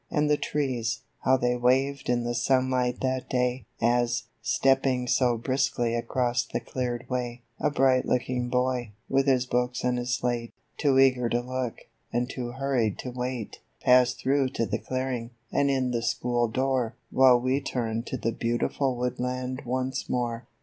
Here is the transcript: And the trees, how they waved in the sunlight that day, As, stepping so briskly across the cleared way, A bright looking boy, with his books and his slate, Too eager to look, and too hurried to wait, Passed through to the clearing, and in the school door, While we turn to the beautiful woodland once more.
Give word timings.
And 0.09 0.31
the 0.31 0.35
trees, 0.35 1.01
how 1.25 1.37
they 1.37 1.55
waved 1.55 2.09
in 2.09 2.23
the 2.23 2.33
sunlight 2.33 3.01
that 3.01 3.29
day, 3.29 3.67
As, 3.79 4.23
stepping 4.41 5.05
so 5.05 5.37
briskly 5.37 5.93
across 5.93 6.43
the 6.43 6.59
cleared 6.59 7.07
way, 7.07 7.43
A 7.59 7.69
bright 7.69 8.07
looking 8.07 8.49
boy, 8.49 8.93
with 9.07 9.27
his 9.27 9.45
books 9.45 9.83
and 9.83 9.99
his 9.99 10.15
slate, 10.15 10.55
Too 10.79 10.97
eager 10.97 11.29
to 11.29 11.41
look, 11.41 11.81
and 12.11 12.27
too 12.27 12.53
hurried 12.53 12.97
to 12.97 13.11
wait, 13.11 13.59
Passed 13.81 14.19
through 14.19 14.49
to 14.53 14.65
the 14.65 14.79
clearing, 14.79 15.29
and 15.51 15.69
in 15.69 15.91
the 15.91 16.01
school 16.01 16.47
door, 16.47 16.95
While 17.11 17.39
we 17.39 17.61
turn 17.61 18.01
to 18.05 18.17
the 18.17 18.31
beautiful 18.31 18.97
woodland 18.97 19.61
once 19.65 20.09
more. 20.09 20.47